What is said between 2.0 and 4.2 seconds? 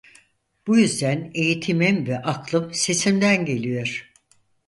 ve aklım sesimden geliyor.